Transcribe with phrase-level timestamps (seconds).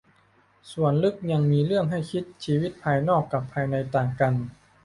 [0.71, 4.33] ส่วนลึกยังมีเรื่องให้คิด ชีวิตภายนอกกับภายในต่างกัน